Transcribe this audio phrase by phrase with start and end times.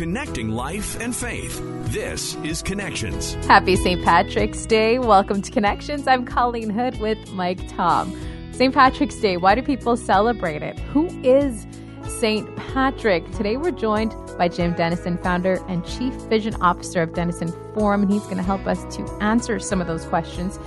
[0.00, 1.60] connecting life and faith.
[1.92, 3.34] This is Connections.
[3.44, 4.02] Happy St.
[4.02, 4.98] Patrick's Day.
[4.98, 6.08] Welcome to Connections.
[6.08, 8.18] I'm Colleen Hood with Mike Tom.
[8.52, 8.72] St.
[8.72, 10.78] Patrick's Day, why do people celebrate it?
[10.78, 11.66] Who is
[12.08, 12.56] St.
[12.56, 13.30] Patrick?
[13.32, 18.10] Today we're joined by Jim Denison, founder and chief vision officer of Denison Forum, and
[18.10, 20.58] he's going to help us to answer some of those questions.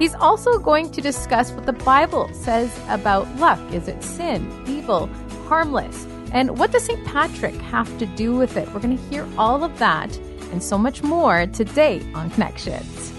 [0.00, 3.60] He's also going to discuss what the Bible says about luck.
[3.72, 5.06] Is it sin, evil,
[5.46, 6.08] harmless?
[6.32, 7.04] And what does St.
[7.04, 8.72] Patrick have to do with it?
[8.72, 10.16] We're going to hear all of that
[10.52, 13.12] and so much more today on Connections.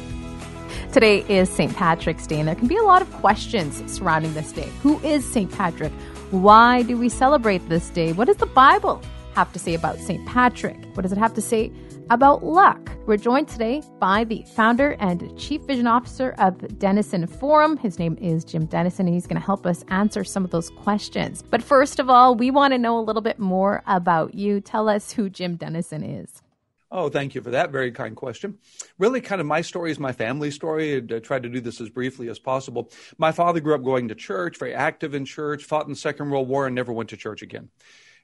[0.93, 1.73] Today is St.
[1.75, 4.69] Patrick's Day, and there can be a lot of questions surrounding this day.
[4.81, 5.51] Who is St.
[5.51, 5.91] Patrick?
[6.31, 8.13] Why do we celebrate this day?
[8.13, 9.01] What does the Bible
[9.33, 10.25] have to say about St.
[10.25, 10.77] Patrick?
[10.93, 11.71] What does it have to say
[12.11, 12.91] about luck?
[13.05, 17.77] We're joined today by the founder and chief vision officer of Denison Forum.
[17.77, 20.69] His name is Jim Denison, and he's going to help us answer some of those
[20.71, 21.41] questions.
[21.41, 24.59] But first of all, we want to know a little bit more about you.
[24.59, 26.41] Tell us who Jim Denison is.
[26.91, 28.57] Oh, thank you for that very kind question.
[28.99, 30.97] Really, kind of my story is my family story.
[30.97, 32.91] I tried to do this as briefly as possible.
[33.17, 36.29] My father grew up going to church, very active in church, fought in the Second
[36.29, 37.69] World War, and never went to church again.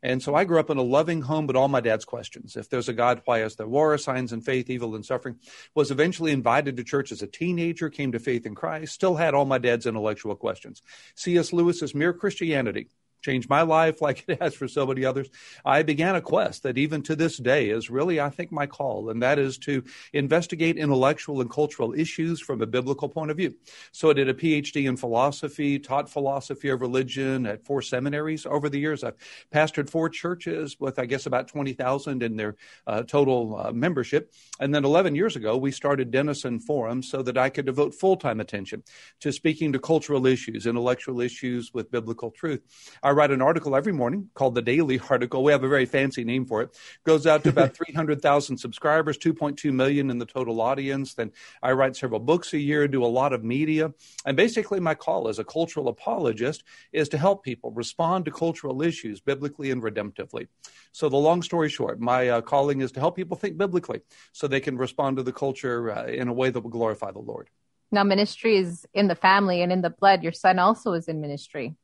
[0.04, 2.56] And so I grew up in a loving home, but all my dad's questions.
[2.56, 5.40] If there's a God, why is there war, signs and faith, evil and suffering?
[5.76, 9.34] Was eventually invited to church as a teenager, came to faith in Christ, still had
[9.34, 10.82] all my dad's intellectual questions.
[11.16, 11.54] C.S.
[11.54, 12.90] Lewis's Mere Christianity
[13.22, 15.30] changed my life like it has for so many others.
[15.66, 19.10] I began a quest that even to this day is really, I think, my call,
[19.10, 23.56] and that is to investigate intellectual and cultural issues from a biblical point of view.
[23.92, 28.70] So I did a PhD in philosophy, taught philosophy of religion at four seminaries over
[28.70, 29.04] the years.
[29.04, 29.18] I've
[29.54, 34.34] pastored four churches with, I guess, about 20,000 in their uh, total uh, membership.
[34.60, 38.18] And then 11 years ago, we started Denison Forum so that I could devote full
[38.18, 38.84] time attention
[39.22, 42.62] to speaking to cultural issues, intellectual issues with biblical truth.
[43.04, 45.44] I write an article every morning called the Daily Article.
[45.44, 46.78] We have a very fancy name for it.
[47.04, 51.16] Goes out to about 300,000 subscribers, 2.2 million in the total audience.
[51.16, 51.32] Then
[51.64, 53.92] I write several books a year, do a lot of media.
[54.26, 56.64] And basically, my call as a cultural apologist
[56.94, 60.48] is to help people respond to cultural issues biblically and redemptively.
[60.92, 64.02] So, the long story short, my uh, calling is to help people think biblically
[64.32, 67.20] so they can respond to the culture uh, in a way that will glorify the
[67.20, 67.50] Lord.
[67.92, 70.22] Now, ministry is in the family and in the blood.
[70.22, 71.76] Your son also is in ministry.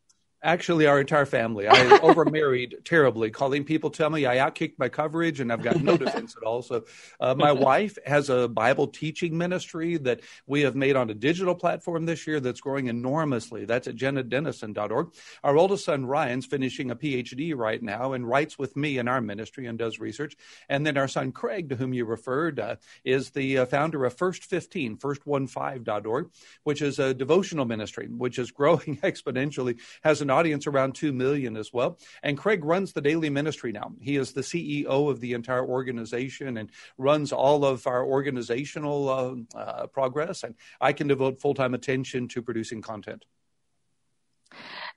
[0.46, 1.70] Actually, our entire family.
[1.70, 1.74] I
[2.04, 3.32] overmarried terribly.
[3.32, 6.62] Calling people tell me I outkicked my coverage, and I've got no defense at all.
[6.62, 6.84] So,
[7.22, 11.56] uh, my wife has a Bible teaching ministry that we have made on a digital
[11.56, 13.64] platform this year that's growing enormously.
[13.64, 15.14] That's at jennadennison.org.
[15.46, 19.22] Our oldest son Ryan's finishing a PhD right now and writes with me in our
[19.22, 20.36] ministry and does research.
[20.68, 24.14] And then our son Craig, to whom you referred, uh, is the uh, founder of
[24.18, 26.32] First 15, first15.org,
[26.64, 29.80] which is a devotional ministry which is growing exponentially.
[30.04, 32.00] Has an audience around 2 million as well.
[32.22, 33.94] And Craig runs the daily ministry now.
[34.00, 39.58] He is the CEO of the entire organization and runs all of our organizational uh,
[39.58, 40.44] uh, progress.
[40.44, 43.26] And I can devote full time attention to producing content.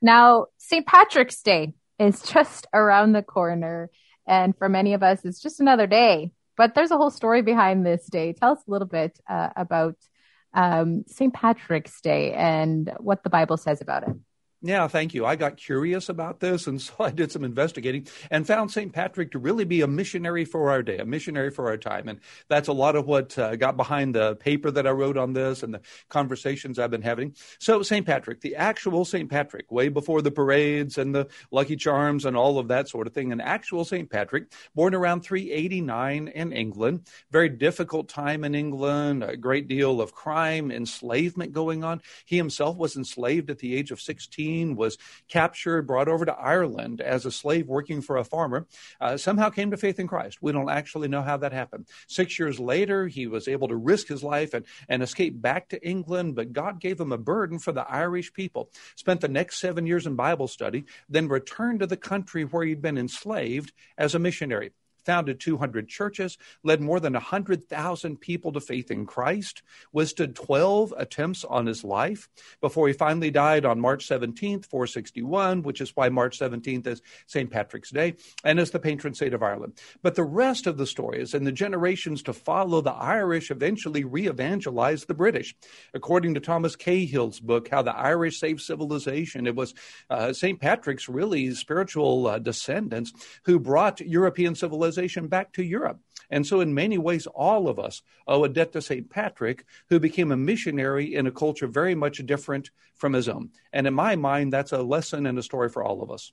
[0.02, 0.86] Now, St.
[0.86, 3.90] Patrick's Day is just around the corner.
[4.26, 6.32] And for many of us, it's just another day.
[6.56, 8.32] But there's a whole story behind this day.
[8.32, 9.96] Tell us a little bit uh, about
[10.54, 11.32] um, St.
[11.32, 14.16] Patrick's Day and what the Bible says about it.
[14.66, 15.24] Yeah, thank you.
[15.24, 18.92] I got curious about this, and so I did some investigating and found St.
[18.92, 22.08] Patrick to really be a missionary for our day, a missionary for our time.
[22.08, 22.18] And
[22.48, 25.62] that's a lot of what uh, got behind the paper that I wrote on this
[25.62, 27.36] and the conversations I've been having.
[27.60, 28.04] So, St.
[28.04, 29.30] Patrick, the actual St.
[29.30, 33.12] Patrick, way before the parades and the Lucky Charms and all of that sort of
[33.12, 34.10] thing, an actual St.
[34.10, 37.06] Patrick, born around 389 in England.
[37.30, 42.02] Very difficult time in England, a great deal of crime, enslavement going on.
[42.24, 44.96] He himself was enslaved at the age of 16 was
[45.28, 48.66] captured, brought over to Ireland as a slave working for a farmer,
[49.00, 50.38] uh, somehow came to faith in Christ.
[50.40, 51.86] We don't actually know how that happened.
[52.08, 55.86] Six years later, he was able to risk his life and, and escape back to
[55.86, 58.70] England, but God gave him a burden for the Irish people.
[58.96, 62.82] Spent the next seven years in Bible study, then returned to the country where he'd
[62.82, 64.72] been enslaved as a missionary
[65.06, 69.62] founded 200 churches, led more than 100,000 people to faith in Christ,
[69.92, 72.28] withstood 12 attempts on his life
[72.60, 77.50] before he finally died on March 17th, 461, which is why March 17th is St.
[77.50, 78.14] Patrick's Day
[78.44, 79.74] and is the patron saint of Ireland.
[80.02, 84.04] But the rest of the story is in the generations to follow, the Irish eventually
[84.04, 85.54] re evangelized the British.
[85.94, 89.72] According to Thomas Cahill's book, How the Irish Saved Civilization, it was
[90.10, 90.60] uh, St.
[90.60, 93.12] Patrick's really spiritual uh, descendants
[93.44, 96.00] who brought European civilization civilization back to Europe.
[96.30, 99.08] And so, in many ways, all of us owe a debt to St.
[99.08, 103.50] Patrick, who became a missionary in a culture very much different from his own.
[103.72, 106.32] And in my mind, that's a lesson and a story for all of us.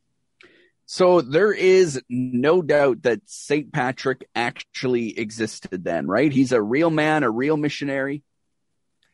[0.86, 3.72] So there is no doubt that St.
[3.72, 6.34] Patrick actually existed then, right?
[6.34, 8.24] He's a real man, a real missionary.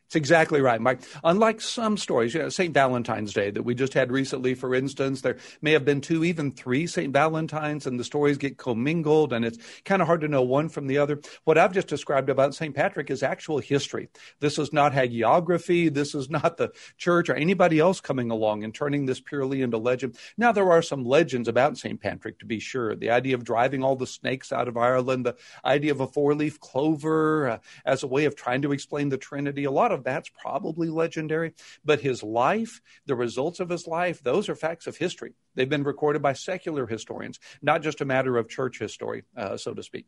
[0.09, 1.01] It's exactly right, Mike.
[1.23, 2.73] Unlike some stories, you know, St.
[2.73, 6.51] Valentine's Day that we just had recently, for instance, there may have been two, even
[6.51, 7.13] three St.
[7.13, 10.88] Valentines, and the stories get commingled, and it's kind of hard to know one from
[10.88, 11.21] the other.
[11.44, 12.73] What I've just described about St.
[12.73, 14.09] Patrick is actual history.
[14.39, 15.94] This is not hagiography.
[15.94, 19.77] This is not the church or anybody else coming along and turning this purely into
[19.77, 20.17] legend.
[20.39, 22.01] Now, there are some legends about St.
[22.01, 22.95] Patrick, to be sure.
[22.95, 26.33] The idea of driving all the snakes out of Ireland, the idea of a four
[26.33, 29.99] leaf clover uh, as a way of trying to explain the Trinity, a lot of
[30.04, 31.54] that's probably legendary.
[31.84, 35.34] But his life, the results of his life, those are facts of history.
[35.56, 39.74] They've been recorded by secular historians, not just a matter of church history, uh, so
[39.74, 40.07] to speak.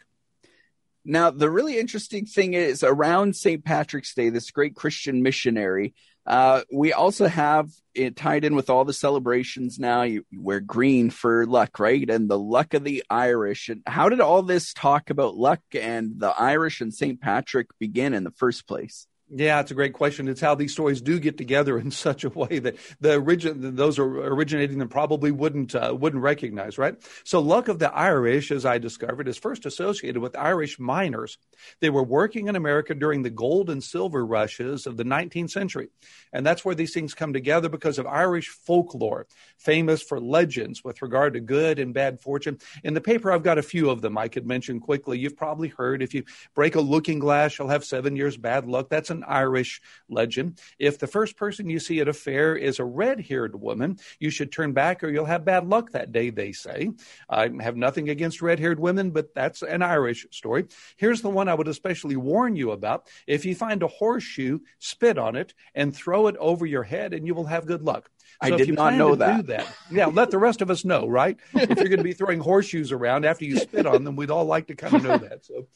[1.04, 3.66] Now, the really interesting thing is around St.
[3.66, 5.96] Patrick's Day, this great Christian missionary,
[6.26, 10.04] uh, we also have it tied in with all the celebrations now.
[10.04, 12.08] You, you, wear green for luck, right?
[12.08, 13.70] And the luck of the Irish.
[13.70, 17.20] And how did all this talk about luck and the Irish and St.
[17.20, 19.08] Patrick begin in the first place?
[19.34, 20.28] Yeah, it's a great question.
[20.28, 23.98] It's how these stories do get together in such a way that the origin those
[23.98, 26.96] are originating them probably wouldn't uh, wouldn't recognize, right?
[27.24, 31.38] So, luck of the Irish, as I discovered, is first associated with Irish miners.
[31.80, 35.88] They were working in America during the gold and silver rushes of the 19th century,
[36.34, 41.02] and that's where these things come together because of Irish folklore, famous for legends with
[41.02, 42.60] regard to good and bad fortune.
[42.84, 45.20] In the paper, I've got a few of them I could mention quickly.
[45.20, 48.90] You've probably heard if you break a looking glass, you'll have seven years bad luck.
[48.90, 50.60] That's an Irish legend.
[50.80, 54.30] If the first person you see at a fair is a red haired woman, you
[54.30, 56.92] should turn back or you'll have bad luck that day, they say.
[57.30, 60.66] I have nothing against red haired women, but that's an Irish story.
[60.98, 63.08] Here's the one I would especially warn you about.
[63.28, 67.26] If you find a horseshoe, spit on it and throw it over your head, and
[67.26, 68.10] you will have good luck.
[68.44, 69.48] So I did not know that.
[69.48, 69.68] that.
[69.92, 71.38] Yeah, let the rest of us know, right?
[71.54, 74.46] if you're going to be throwing horseshoes around after you spit on them, we'd all
[74.46, 75.46] like to kind of know that.
[75.46, 75.68] So,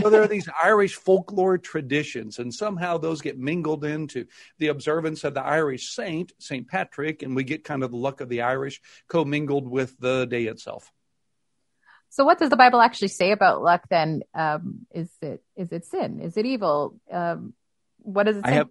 [0.00, 4.26] so there are these Irish folklore traditions, and somehow those get mingled into
[4.58, 8.20] the observance of the Irish saint, Saint Patrick, and we get kind of the luck
[8.20, 10.92] of the Irish commingled with the day itself.
[12.10, 13.88] So, what does the Bible actually say about luck?
[13.88, 16.20] Then, um, is it is it sin?
[16.20, 17.00] Is it evil?
[17.10, 17.54] Um,
[17.98, 18.50] what does it say?
[18.52, 18.68] I have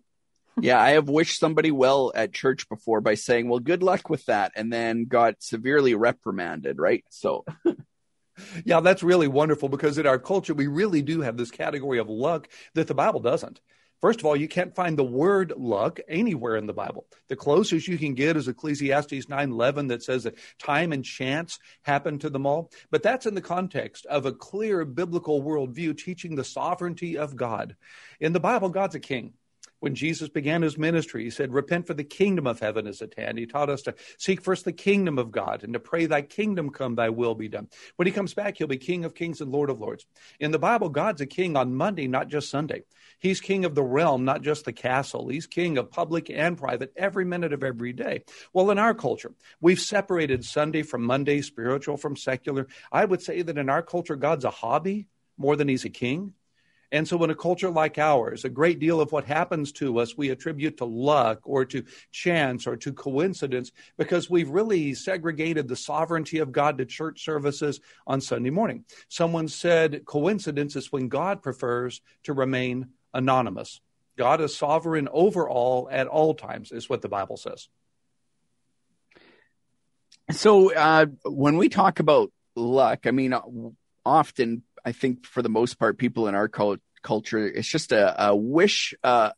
[0.59, 4.25] yeah, I have wished somebody well at church before by saying, "Well, good luck with
[4.25, 6.79] that," and then got severely reprimanded.
[6.79, 7.45] Right, so.
[8.65, 12.09] yeah, that's really wonderful because in our culture, we really do have this category of
[12.09, 13.59] luck that the Bible doesn't.
[14.01, 17.05] First of all, you can't find the word luck anywhere in the Bible.
[17.27, 22.17] The closest you can get is Ecclesiastes 9:11 that says that time and chance happen
[22.19, 22.71] to them all.
[22.89, 27.75] But that's in the context of a clear biblical worldview teaching the sovereignty of God.
[28.19, 29.33] In the Bible, God's a king
[29.81, 33.15] when Jesus began his ministry, he said, Repent for the kingdom of heaven is at
[33.17, 33.37] hand.
[33.37, 36.69] He taught us to seek first the kingdom of God and to pray, Thy kingdom
[36.69, 37.67] come, Thy will be done.
[37.95, 40.05] When he comes back, he'll be King of kings and Lord of lords.
[40.39, 42.83] In the Bible, God's a king on Monday, not just Sunday.
[43.17, 45.29] He's king of the realm, not just the castle.
[45.29, 48.23] He's king of public and private every minute of every day.
[48.53, 52.67] Well, in our culture, we've separated Sunday from Monday, spiritual from secular.
[52.91, 55.07] I would say that in our culture, God's a hobby
[55.37, 56.33] more than he's a king.
[56.91, 60.17] And so, in a culture like ours, a great deal of what happens to us
[60.17, 65.77] we attribute to luck or to chance or to coincidence because we've really segregated the
[65.77, 68.83] sovereignty of God to church services on Sunday morning.
[69.07, 73.79] Someone said coincidence is when God prefers to remain anonymous.
[74.17, 77.69] God is sovereign over all at all times, is what the Bible says.
[80.31, 83.33] So, uh, when we talk about luck, I mean,
[84.05, 88.35] often I think for the most part, people in our culture, it's just a, a
[88.35, 89.31] wish uh,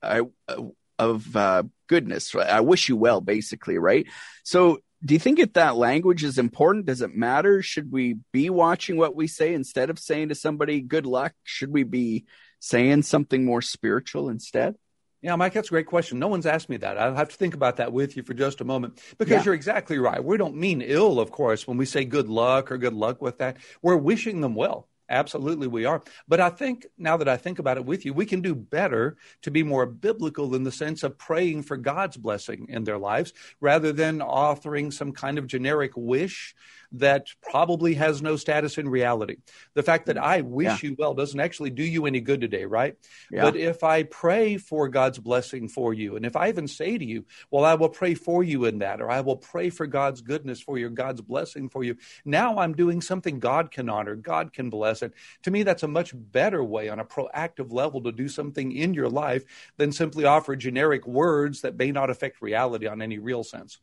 [1.00, 2.33] of uh, goodness.
[2.35, 4.05] I wish you well, basically, right?
[4.43, 6.85] So, do you think that that language is important?
[6.85, 7.62] Does it matter?
[7.62, 11.33] Should we be watching what we say instead of saying to somebody "good luck"?
[11.43, 12.25] Should we be
[12.59, 14.75] saying something more spiritual instead?
[15.21, 16.19] Yeah, Mike, that's a great question.
[16.19, 16.97] No one's asked me that.
[16.97, 19.43] I'll have to think about that with you for just a moment because yeah.
[19.45, 20.23] you're exactly right.
[20.23, 23.38] We don't mean ill, of course, when we say good luck or good luck with
[23.38, 23.55] that.
[23.81, 24.89] We're wishing them well.
[25.13, 26.01] Absolutely, we are.
[26.27, 29.15] But I think now that I think about it with you, we can do better
[29.43, 33.32] to be more biblical in the sense of praying for God's blessing in their lives
[33.62, 36.55] rather than authoring some kind of generic wish
[36.93, 39.38] that probably has no status in reality.
[39.74, 40.89] The fact that I wish yeah.
[40.89, 42.96] you well doesn't actually do you any good today, right?
[43.32, 43.41] Yeah.
[43.41, 47.05] But if I pray for God's blessing for you, and if I even say to
[47.05, 50.22] you, well, I will pray for you in that, or I will pray for God's
[50.22, 54.53] goodness for you, God's blessing for you, now I'm doing something God can honor, God
[54.53, 55.02] can bless.
[55.03, 58.72] And to me, that's a much better way on a proactive level to do something
[58.72, 59.43] in your life
[59.77, 63.79] than simply offer generic words that may not affect reality on any real sense.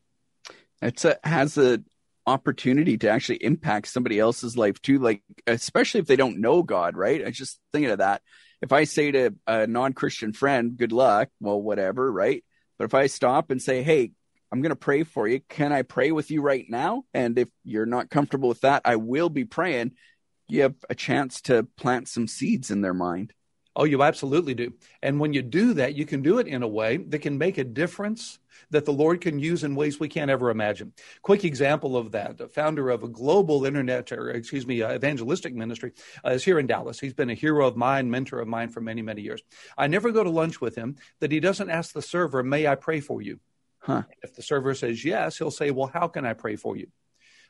[0.82, 1.82] It has a
[2.26, 4.98] opportunity to actually impact somebody else's life too.
[4.98, 7.24] Like, especially if they don't know God, right?
[7.24, 8.22] I just thinking of that.
[8.62, 12.44] If I say to a non Christian friend, good luck, well, whatever, right?
[12.78, 14.12] But if I stop and say, hey,
[14.52, 15.40] I'm going to pray for you.
[15.48, 17.04] Can I pray with you right now?
[17.14, 19.92] And if you're not comfortable with that, I will be praying.
[20.50, 23.32] You have a chance to plant some seeds in their mind.
[23.76, 24.72] Oh, you absolutely do.
[25.00, 27.56] And when you do that, you can do it in a way that can make
[27.56, 28.40] a difference
[28.70, 30.92] that the Lord can use in ways we can't ever imagine.
[31.22, 35.54] Quick example of that: the founder of a global internet, or excuse me, uh, evangelistic
[35.54, 35.92] ministry,
[36.24, 36.98] uh, is here in Dallas.
[36.98, 39.40] He's been a hero of mine, mentor of mine for many, many years.
[39.78, 42.74] I never go to lunch with him that he doesn't ask the server, "May I
[42.74, 43.38] pray for you?"
[43.80, 44.02] Huh.
[44.22, 46.88] If the server says yes, he'll say, Well, how can I pray for you?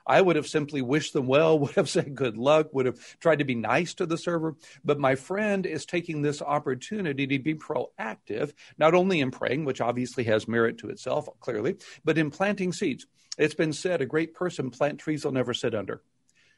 [0.06, 3.38] I would have simply wished them well, would have said good luck, would have tried
[3.40, 4.56] to be nice to the server.
[4.84, 9.80] But my friend is taking this opportunity to be proactive, not only in praying, which
[9.80, 13.06] obviously has merit to itself, clearly, but in planting seeds.
[13.38, 16.02] It's been said a great person plant trees they'll never sit under.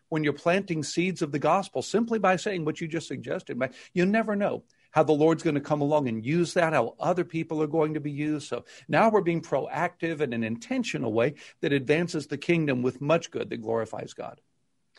[0.08, 3.60] When you're planting seeds of the gospel simply by saying what you just suggested,
[3.94, 7.24] you never know how the Lord's going to come along and use that, how other
[7.24, 8.48] people are going to be used.
[8.48, 13.30] So now we're being proactive in an intentional way that advances the kingdom with much
[13.30, 14.40] good that glorifies God.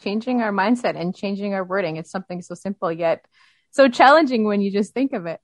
[0.02, 1.98] Changing our mindset and changing our wording.
[1.98, 3.26] It's something so simple yet
[3.74, 5.42] so challenging when you just think of it.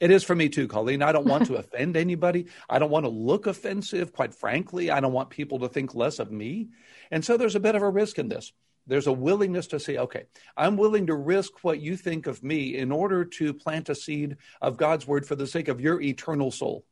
[0.00, 1.02] It is for me too, Colleen.
[1.02, 2.46] I don't want to offend anybody.
[2.68, 4.12] I don't want to look offensive.
[4.12, 6.70] Quite frankly, I don't want people to think less of me.
[7.12, 8.52] And so there's a bit of a risk in this.
[8.86, 10.24] There's a willingness to say, okay,
[10.56, 14.36] I'm willing to risk what you think of me in order to plant a seed
[14.60, 16.84] of God's word for the sake of your eternal soul.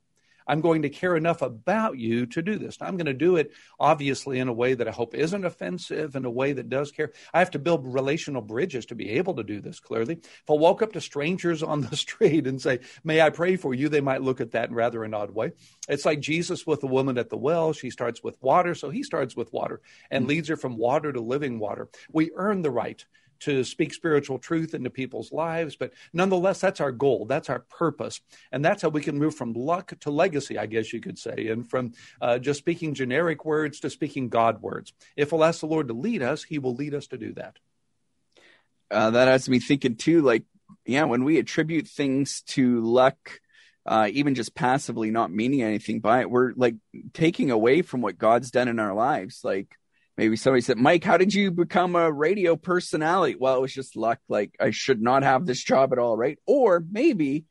[0.51, 2.81] I'm going to care enough about you to do this.
[2.81, 6.17] Now, I'm going to do it obviously in a way that I hope isn't offensive,
[6.17, 7.13] in a way that does care.
[7.33, 10.15] I have to build relational bridges to be able to do this clearly.
[10.15, 13.75] If I walk up to strangers on the street and say, May I pray for
[13.75, 15.53] you, they might look at that in rather an odd way.
[15.89, 17.73] It's like Jesus with the woman at the well.
[17.73, 19.81] She starts with water, so he starts with water
[20.11, 20.31] and mm-hmm.
[20.31, 21.89] leads her from water to living water.
[22.11, 23.05] We earn the right
[23.41, 25.77] to speak spiritual truth into people's lives.
[25.77, 27.27] But nonetheless, that's our goal.
[27.27, 28.21] That's our purpose.
[28.53, 31.49] And that's how we can move from luck to legacy, I guess you could say,
[31.49, 34.93] and from uh, just speaking generic words to speaking God words.
[35.17, 37.59] If we'll ask the Lord to lead us, He will lead us to do that.
[38.91, 40.45] Uh, that has me thinking too, like,
[40.85, 43.41] yeah, when we attribute things to luck,
[43.87, 46.75] uh, even just passively not meaning anything by it, we're like
[47.13, 49.41] taking away from what God's done in our lives.
[49.43, 49.77] Like,
[50.21, 53.37] maybe somebody said, Mike, how did you become a radio personality?
[53.41, 54.19] Well, it was just luck.
[54.29, 56.39] Like I should not have this job at all, right?
[56.47, 57.47] Or maybe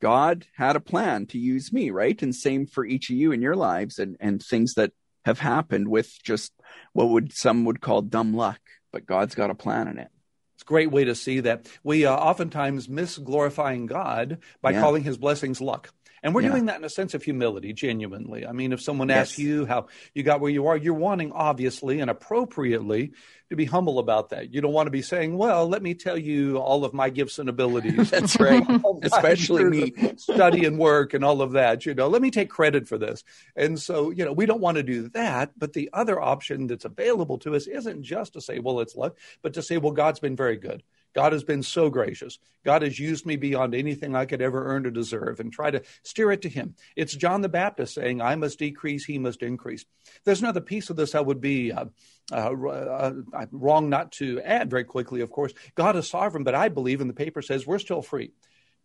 [0.00, 2.20] God had a plan to use me, right?
[2.22, 4.92] And same for each of you in your lives and, and things that
[5.26, 6.54] have happened with just
[6.94, 8.60] what would some would call dumb luck,
[8.92, 10.08] but God's got a plan in it.
[10.54, 11.68] It's a great way to see that.
[11.84, 14.80] We uh, oftentimes miss glorifying God by yeah.
[14.80, 15.92] calling his blessings luck.
[16.22, 16.50] And we're yeah.
[16.50, 18.46] doing that in a sense of humility, genuinely.
[18.46, 19.28] I mean, if someone yes.
[19.28, 23.12] asks you how you got where you are, you're wanting, obviously and appropriately,
[23.50, 24.52] to be humble about that.
[24.52, 27.38] You don't want to be saying, well, let me tell you all of my gifts
[27.38, 28.10] and abilities.
[28.10, 28.64] That's right.
[29.02, 29.92] Especially me.
[30.16, 31.86] Study and work and all of that.
[31.86, 33.22] You know, let me take credit for this.
[33.54, 35.52] And so, you know, we don't want to do that.
[35.56, 39.16] But the other option that's available to us isn't just to say, well, it's luck,
[39.42, 40.82] but to say, well, God's been very good.
[41.16, 42.38] God has been so gracious.
[42.62, 45.82] God has used me beyond anything I could ever earn or deserve and try to
[46.02, 46.74] steer it to Him.
[46.94, 49.86] It's John the Baptist saying, I must decrease, He must increase.
[50.24, 51.86] There's another piece of this I would be uh,
[52.30, 53.12] uh, uh,
[53.50, 55.54] wrong not to add very quickly, of course.
[55.74, 58.32] God is sovereign, but I believe, and the paper says, we're still free.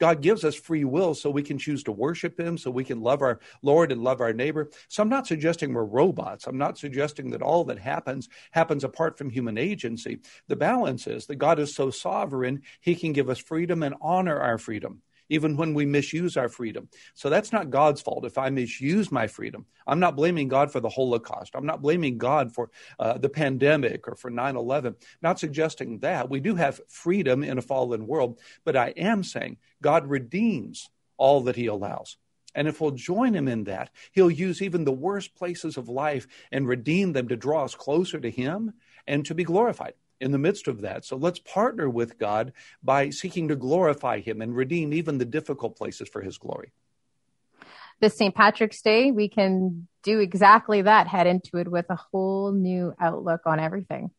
[0.01, 3.01] God gives us free will so we can choose to worship Him, so we can
[3.01, 4.71] love our Lord and love our neighbor.
[4.87, 6.47] So I'm not suggesting we're robots.
[6.47, 10.17] I'm not suggesting that all that happens happens apart from human agency.
[10.47, 14.39] The balance is that God is so sovereign, He can give us freedom and honor
[14.39, 16.89] our freedom even when we misuse our freedom.
[17.13, 19.65] So that's not God's fault if I misuse my freedom.
[19.87, 21.55] I'm not blaming God for the Holocaust.
[21.55, 22.69] I'm not blaming God for
[22.99, 24.95] uh, the pandemic or for 9 11.
[25.21, 26.29] Not suggesting that.
[26.29, 31.41] We do have freedom in a fallen world, but I am saying God redeems all
[31.43, 32.17] that He allows.
[32.53, 36.27] And if we'll join him in that, he'll use even the worst places of life
[36.51, 38.73] and redeem them to draw us closer to him
[39.07, 41.03] and to be glorified in the midst of that.
[41.03, 45.75] So let's partner with God by seeking to glorify Him and redeem even the difficult
[45.75, 46.71] places for His glory.
[47.99, 48.33] This St.
[48.33, 53.41] Patrick's Day, we can do exactly that, head into it with a whole new outlook
[53.45, 54.11] on everything.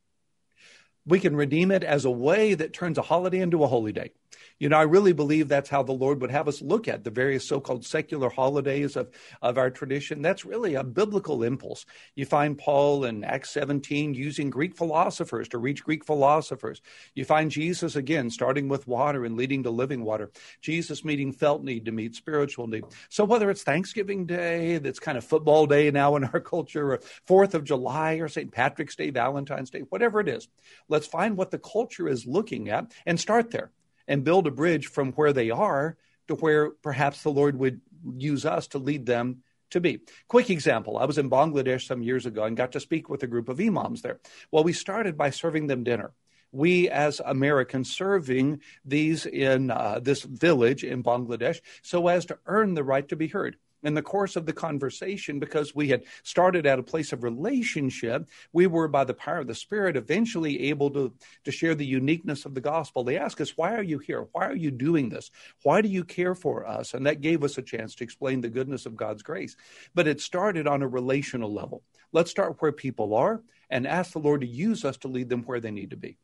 [1.04, 4.12] We can redeem it as a way that turns a holiday into a holy day.
[4.58, 7.10] You know, I really believe that's how the Lord would have us look at the
[7.10, 9.10] various so called secular holidays of,
[9.40, 10.22] of our tradition.
[10.22, 11.84] That's really a biblical impulse.
[12.14, 16.80] You find Paul in Acts 17 using Greek philosophers to reach Greek philosophers.
[17.14, 20.30] You find Jesus again starting with water and leading to living water.
[20.60, 22.84] Jesus meeting felt need to meet spiritual need.
[23.08, 27.00] So whether it's Thanksgiving Day, that's kind of football day now in our culture, or
[27.26, 28.52] Fourth of July, or St.
[28.52, 30.48] Patrick's Day, Valentine's Day, whatever it is,
[30.88, 33.72] let's find what the culture is looking at and start there
[34.08, 35.96] and build a bridge from where they are
[36.28, 37.80] to where perhaps the Lord would
[38.16, 40.00] use us to lead them to be.
[40.28, 43.26] Quick example I was in Bangladesh some years ago and got to speak with a
[43.26, 44.20] group of imams there.
[44.50, 46.12] Well, we started by serving them dinner.
[46.54, 52.74] We, as Americans, serving these in uh, this village in Bangladesh so as to earn
[52.74, 56.66] the right to be heard in the course of the conversation, because we had started
[56.66, 60.90] at a place of relationship, we were, by the power of the Spirit, eventually able
[60.90, 61.12] to,
[61.44, 63.04] to share the uniqueness of the gospel.
[63.04, 64.28] They asked us, Why are you here?
[64.32, 65.30] Why are you doing this?
[65.62, 66.94] Why do you care for us?
[66.94, 69.56] And that gave us a chance to explain the goodness of God's grace.
[69.94, 71.82] But it started on a relational level.
[72.12, 75.42] Let's start where people are and ask the Lord to use us to lead them
[75.42, 76.18] where they need to be.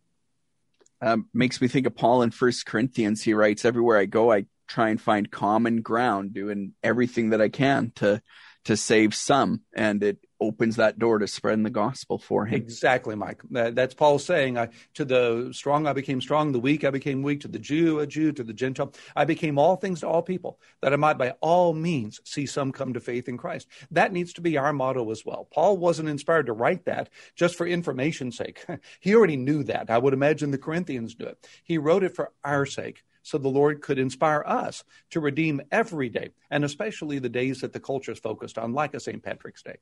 [1.00, 3.22] Um, makes me think of Paul in First Corinthians.
[3.22, 7.48] He writes, "Everywhere I go, I try and find common ground, doing everything that I
[7.48, 8.22] can to
[8.64, 12.56] to save some, and it opens that door to spreading the gospel for him.
[12.56, 13.40] Exactly, Mike.
[13.50, 17.40] That's Paul saying, I, "To the strong I became strong, the weak I became weak,
[17.40, 20.60] to the Jew a Jew, to the Gentile I became all things to all people,
[20.82, 24.34] that I might by all means see some come to faith in Christ." That needs
[24.34, 25.48] to be our motto as well.
[25.50, 28.66] Paul wasn't inspired to write that just for information's sake.
[29.00, 29.88] he already knew that.
[29.88, 31.48] I would imagine the Corinthians knew it.
[31.64, 36.08] He wrote it for our sake so the Lord could inspire us to redeem every
[36.08, 39.22] day, and especially the days that the culture is focused on, like a St.
[39.22, 39.76] Patrick's Day.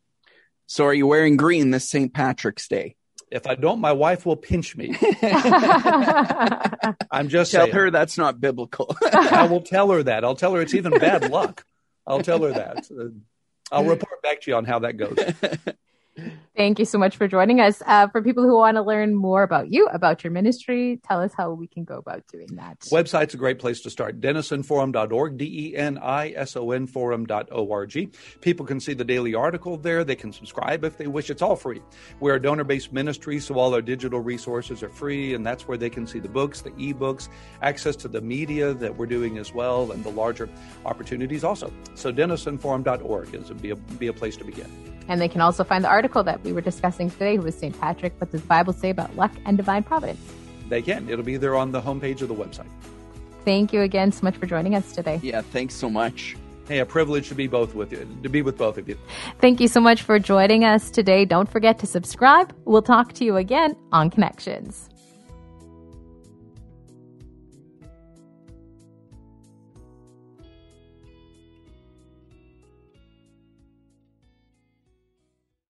[0.67, 2.13] So, are you wearing green this St.
[2.13, 2.97] Patrick's Day?
[3.31, 4.97] If I don't, my wife will pinch me.
[7.13, 7.75] I'm just tell saying.
[7.75, 8.97] her that's not biblical.
[9.13, 10.25] I will tell her that.
[10.25, 11.65] I'll tell her it's even bad luck.
[12.05, 12.89] I'll tell her that.
[13.73, 15.17] I'll report back to you on how that goes.
[16.57, 17.83] Thank you so much for joining us.
[17.85, 21.35] Uh, for people who want to learn more about you, about your ministry, tell us
[21.37, 22.81] how we can go about doing that.
[22.91, 24.23] Website's a great place to start.
[24.23, 28.17] DenisonForum.org, D E N I S O N Forum.org.
[28.41, 30.03] People can see the daily article there.
[30.03, 31.29] They can subscribe if they wish.
[31.29, 31.83] It's all free.
[32.21, 35.77] We're a donor based ministry, so all our digital resources are free, and that's where
[35.77, 37.29] they can see the books, the ebooks,
[37.61, 40.49] access to the media that we're doing as well, and the larger
[40.87, 41.71] opportunities also.
[41.95, 44.96] So, DenisonForum.org is be, a, be a place to begin.
[45.09, 47.79] And they can also find the article that we were discussing today, who was St.
[47.81, 48.15] Patrick.
[48.19, 50.21] What does the Bible say about luck and divine providence?
[50.69, 51.09] They can.
[51.09, 52.69] It'll be there on the homepage of the website.
[53.45, 55.21] Thank you again so much for joining us today.
[55.23, 56.37] Yeah, thanks so much.
[56.67, 58.99] Hey, a privilege to be both with you, to be with both of you.
[59.41, 61.25] Thank you so much for joining us today.
[61.25, 62.53] Don't forget to subscribe.
[62.65, 64.89] We'll talk to you again on Connections.